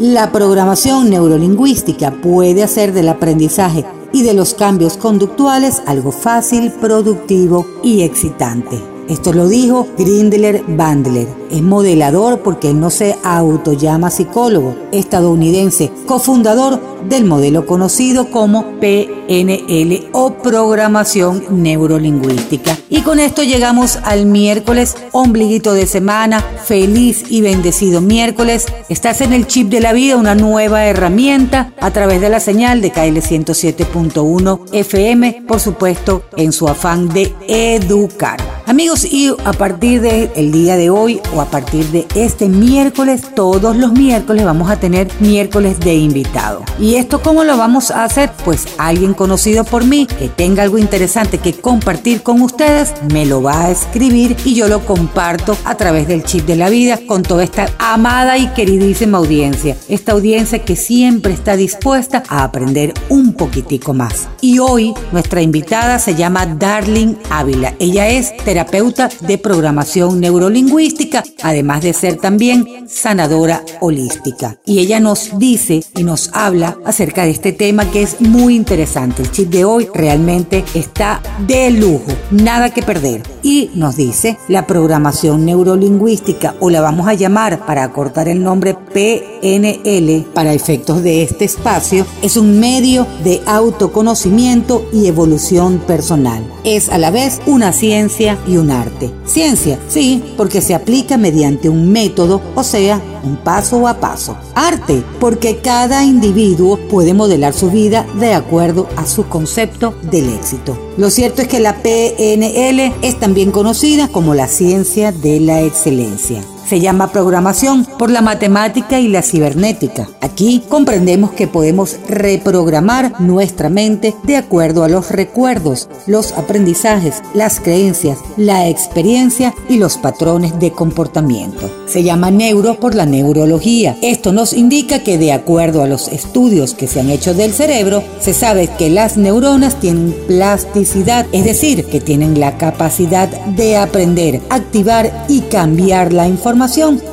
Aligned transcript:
la 0.00 0.30
programación 0.30 1.10
neurolingüística 1.10 2.12
puede 2.12 2.62
hacer 2.62 2.92
del 2.92 3.08
aprendizaje 3.08 3.84
y 4.12 4.22
de 4.22 4.32
los 4.32 4.54
cambios 4.54 4.96
conductuales 4.96 5.82
algo 5.86 6.12
fácil, 6.12 6.72
productivo 6.72 7.66
y 7.82 8.02
excitante. 8.02 8.97
Esto 9.08 9.32
lo 9.32 9.48
dijo 9.48 9.88
Grindler 9.96 10.62
Bandler. 10.68 11.26
Es 11.50 11.62
modelador 11.62 12.40
porque 12.40 12.74
no 12.74 12.90
se 12.90 13.16
autollama 13.22 14.10
psicólogo, 14.10 14.76
estadounidense, 14.92 15.90
cofundador 16.06 16.78
del 17.08 17.24
modelo 17.24 17.64
conocido 17.64 18.30
como 18.30 18.78
PNL 18.80 20.10
o 20.12 20.34
programación 20.34 21.42
neurolingüística. 21.48 22.76
Y 22.90 23.00
con 23.00 23.18
esto 23.18 23.42
llegamos 23.42 23.98
al 24.04 24.26
miércoles, 24.26 24.94
ombliguito 25.12 25.72
de 25.72 25.86
semana, 25.86 26.42
feliz 26.64 27.24
y 27.30 27.40
bendecido 27.40 28.02
miércoles. 28.02 28.66
Estás 28.90 29.22
en 29.22 29.32
el 29.32 29.46
chip 29.46 29.70
de 29.70 29.80
la 29.80 29.94
vida, 29.94 30.16
una 30.16 30.34
nueva 30.34 30.84
herramienta 30.84 31.72
a 31.80 31.90
través 31.92 32.20
de 32.20 32.28
la 32.28 32.40
señal 32.40 32.82
de 32.82 32.90
KL 32.90 33.16
107.1 33.16 34.60
FM, 34.72 35.44
por 35.48 35.60
supuesto, 35.60 36.24
en 36.36 36.52
su 36.52 36.68
afán 36.68 37.08
de 37.08 37.34
educar. 37.46 38.47
Amigos, 38.68 39.06
y 39.06 39.32
a 39.46 39.52
partir 39.54 40.02
del 40.02 40.30
el 40.36 40.52
día 40.52 40.76
de 40.76 40.90
hoy 40.90 41.22
o 41.34 41.40
a 41.40 41.46
partir 41.46 41.86
de 41.86 42.06
este 42.14 42.50
miércoles, 42.50 43.22
todos 43.34 43.74
los 43.74 43.92
miércoles 43.92 44.44
vamos 44.44 44.70
a 44.70 44.78
tener 44.78 45.08
miércoles 45.20 45.80
de 45.80 45.94
invitado. 45.94 46.64
¿Y 46.78 46.96
esto 46.96 47.22
cómo 47.22 47.44
lo 47.44 47.56
vamos 47.56 47.90
a 47.90 48.04
hacer? 48.04 48.30
Pues 48.44 48.66
alguien 48.76 49.14
conocido 49.14 49.64
por 49.64 49.86
mí 49.86 50.06
que 50.06 50.28
tenga 50.28 50.64
algo 50.64 50.76
interesante 50.76 51.38
que 51.38 51.54
compartir 51.54 52.22
con 52.22 52.42
ustedes, 52.42 52.92
me 53.10 53.24
lo 53.24 53.40
va 53.40 53.58
a 53.58 53.70
escribir 53.70 54.36
y 54.44 54.54
yo 54.54 54.68
lo 54.68 54.84
comparto 54.84 55.56
a 55.64 55.74
través 55.76 56.06
del 56.06 56.24
chip 56.24 56.44
de 56.44 56.56
la 56.56 56.68
vida 56.68 56.98
con 57.06 57.22
toda 57.22 57.44
esta 57.44 57.70
amada 57.78 58.36
y 58.36 58.48
queridísima 58.48 59.16
audiencia. 59.16 59.78
Esta 59.88 60.12
audiencia 60.12 60.62
que 60.62 60.76
siempre 60.76 61.32
está 61.32 61.56
dispuesta 61.56 62.22
a 62.28 62.44
aprender 62.44 62.92
un 63.08 63.32
poquitico 63.32 63.94
más. 63.94 64.28
Y 64.42 64.58
hoy 64.58 64.92
nuestra 65.10 65.40
invitada 65.40 65.98
se 65.98 66.14
llama 66.14 66.44
Darling 66.44 67.14
Ávila. 67.30 67.74
Ella 67.78 68.08
es 68.08 68.34
terapeuta 68.58 69.08
de 69.20 69.38
programación 69.38 70.18
neurolingüística, 70.18 71.22
además 71.42 71.80
de 71.82 71.92
ser 71.92 72.16
también 72.16 72.88
sanadora 72.88 73.62
holística. 73.80 74.58
Y 74.64 74.80
ella 74.80 74.98
nos 74.98 75.38
dice 75.38 75.84
y 75.94 76.02
nos 76.02 76.30
habla 76.32 76.76
acerca 76.84 77.22
de 77.22 77.30
este 77.30 77.52
tema 77.52 77.88
que 77.88 78.02
es 78.02 78.20
muy 78.20 78.56
interesante. 78.56 79.22
El 79.22 79.30
chip 79.30 79.50
de 79.50 79.64
hoy 79.64 79.88
realmente 79.94 80.64
está 80.74 81.22
de 81.46 81.70
lujo, 81.70 82.10
nada 82.32 82.70
que 82.70 82.82
perder. 82.82 83.22
Y 83.44 83.70
nos 83.74 83.94
dice, 83.94 84.36
la 84.48 84.66
programación 84.66 85.44
neurolingüística, 85.44 86.56
o 86.58 86.68
la 86.68 86.80
vamos 86.80 87.06
a 87.06 87.14
llamar 87.14 87.64
para 87.64 87.84
acortar 87.84 88.28
el 88.28 88.42
nombre 88.42 88.74
PNL 88.74 90.26
para 90.34 90.52
efectos 90.52 91.04
de 91.04 91.22
este 91.22 91.44
espacio, 91.44 92.04
es 92.22 92.36
un 92.36 92.58
medio 92.58 93.06
de 93.22 93.40
autoconocimiento 93.46 94.84
y 94.92 95.06
evolución 95.06 95.78
personal. 95.78 96.44
Es 96.64 96.88
a 96.88 96.98
la 96.98 97.12
vez 97.12 97.40
una 97.46 97.72
ciencia 97.72 98.36
y 98.48 98.56
un 98.56 98.70
arte. 98.70 99.10
Ciencia, 99.24 99.78
sí, 99.88 100.22
porque 100.36 100.60
se 100.60 100.74
aplica 100.74 101.16
mediante 101.16 101.68
un 101.68 101.92
método, 101.92 102.40
o 102.54 102.64
sea, 102.64 103.00
un 103.22 103.36
paso 103.36 103.86
a 103.86 104.00
paso. 104.00 104.36
Arte, 104.54 105.04
porque 105.20 105.58
cada 105.58 106.04
individuo 106.04 106.78
puede 106.88 107.14
modelar 107.14 107.52
su 107.52 107.70
vida 107.70 108.06
de 108.18 108.34
acuerdo 108.34 108.88
a 108.96 109.06
su 109.06 109.28
concepto 109.28 109.94
del 110.10 110.30
éxito. 110.30 110.78
Lo 110.96 111.10
cierto 111.10 111.42
es 111.42 111.48
que 111.48 111.60
la 111.60 111.76
PNL 111.82 112.94
es 113.02 113.20
también 113.20 113.50
conocida 113.50 114.08
como 114.08 114.34
la 114.34 114.48
ciencia 114.48 115.12
de 115.12 115.40
la 115.40 115.62
excelencia. 115.62 116.42
Se 116.68 116.80
llama 116.80 117.12
programación 117.12 117.86
por 117.98 118.10
la 118.10 118.20
matemática 118.20 119.00
y 119.00 119.08
la 119.08 119.22
cibernética. 119.22 120.06
Aquí 120.20 120.62
comprendemos 120.68 121.30
que 121.30 121.46
podemos 121.46 121.96
reprogramar 122.06 123.18
nuestra 123.22 123.70
mente 123.70 124.14
de 124.24 124.36
acuerdo 124.36 124.84
a 124.84 124.88
los 124.90 125.10
recuerdos, 125.10 125.88
los 126.06 126.32
aprendizajes, 126.32 127.22
las 127.32 127.60
creencias, 127.60 128.18
la 128.36 128.68
experiencia 128.68 129.54
y 129.70 129.78
los 129.78 129.96
patrones 129.96 130.60
de 130.60 130.70
comportamiento. 130.72 131.70
Se 131.86 132.02
llama 132.02 132.30
neuro 132.30 132.78
por 132.78 132.94
la 132.94 133.06
neurología. 133.06 133.96
Esto 134.02 134.32
nos 134.32 134.52
indica 134.52 135.02
que 135.02 135.16
de 135.16 135.32
acuerdo 135.32 135.82
a 135.82 135.86
los 135.86 136.08
estudios 136.08 136.74
que 136.74 136.86
se 136.86 137.00
han 137.00 137.08
hecho 137.08 137.32
del 137.32 137.54
cerebro, 137.54 138.02
se 138.20 138.34
sabe 138.34 138.68
que 138.76 138.90
las 138.90 139.16
neuronas 139.16 139.80
tienen 139.80 140.14
plasticidad, 140.26 141.24
es 141.32 141.46
decir, 141.46 141.86
que 141.86 142.02
tienen 142.02 142.38
la 142.38 142.58
capacidad 142.58 143.30
de 143.46 143.78
aprender, 143.78 144.42
activar 144.50 145.24
y 145.30 145.40
cambiar 145.40 146.12
la 146.12 146.28
información 146.28 146.57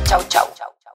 Chau, 0.05 0.21
chau. 0.27 0.60